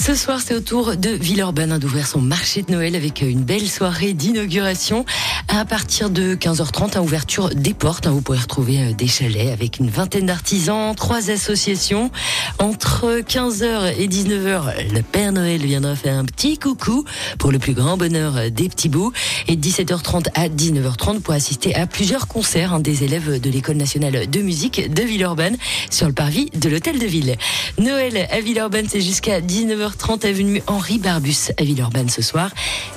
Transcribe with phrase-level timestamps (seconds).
[0.00, 3.42] Ce soir, c'est au tour de Villeurbanne hein, d'ouvrir son marché de Noël avec une
[3.42, 5.04] belle soirée d'inauguration.
[5.48, 9.52] À partir de 15h30, à ouverture des portes, hein, vous pourrez retrouver euh, des chalets
[9.52, 12.10] avec une vingtaine d'artisans, trois associations.
[12.58, 17.04] Entre 15h et 19h, le Père Noël viendra faire un petit coucou
[17.38, 19.12] pour le plus grand bonheur des petits bouts.
[19.48, 23.76] Et de 17h30 à 19h30 pour assister à plusieurs concerts hein, des élèves de l'École
[23.76, 25.56] nationale de musique de Villeurbanne
[25.90, 27.36] sur le parvis de l'Hôtel de Ville.
[27.78, 29.40] Noël à Villeurbanne, c'est jusqu'à
[29.88, 32.50] 19h30 avenue Henri Barbus à Villeurbanne ce soir.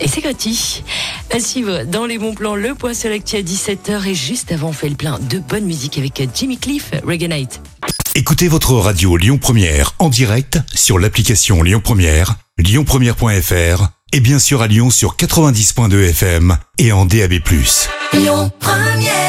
[0.00, 0.82] Et c'est gratuit.
[1.30, 4.68] À suivre dans les bons plans, le point sur l'actu à 17h et juste avant,
[4.68, 7.60] on fait le plein de bonne musique avec Jimmy Cliff, Reggae Night.
[8.14, 14.62] Écoutez votre radio Lyon Première en direct sur l'application Lyon Première, lyonpremière.fr et bien sûr
[14.62, 17.34] à Lyon sur 90.2 FM et en DAB+.
[18.14, 19.27] Lyon Première.